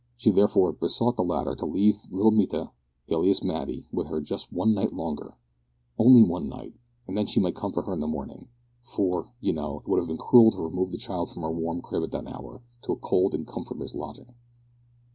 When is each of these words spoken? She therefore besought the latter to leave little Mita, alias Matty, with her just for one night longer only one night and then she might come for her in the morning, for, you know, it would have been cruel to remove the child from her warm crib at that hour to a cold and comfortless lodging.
She 0.17 0.31
therefore 0.31 0.73
besought 0.73 1.15
the 1.15 1.23
latter 1.23 1.53
to 1.53 1.65
leave 1.67 2.01
little 2.09 2.31
Mita, 2.31 2.71
alias 3.09 3.43
Matty, 3.43 3.85
with 3.91 4.07
her 4.07 4.19
just 4.19 4.47
for 4.47 4.55
one 4.55 4.73
night 4.73 4.93
longer 4.93 5.35
only 5.99 6.23
one 6.23 6.49
night 6.49 6.73
and 7.07 7.15
then 7.15 7.27
she 7.27 7.39
might 7.39 7.53
come 7.55 7.71
for 7.71 7.83
her 7.83 7.93
in 7.93 7.99
the 7.99 8.07
morning, 8.07 8.47
for, 8.81 9.27
you 9.41 9.53
know, 9.53 9.77
it 9.81 9.87
would 9.87 9.99
have 9.99 10.07
been 10.07 10.17
cruel 10.17 10.49
to 10.53 10.63
remove 10.63 10.91
the 10.91 10.97
child 10.97 11.29
from 11.31 11.43
her 11.43 11.51
warm 11.51 11.83
crib 11.83 12.01
at 12.01 12.09
that 12.13 12.25
hour 12.25 12.63
to 12.81 12.93
a 12.93 12.97
cold 12.97 13.35
and 13.35 13.45
comfortless 13.45 13.93
lodging. 13.93 14.33